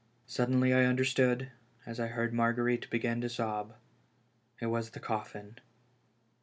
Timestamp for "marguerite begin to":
2.33-3.29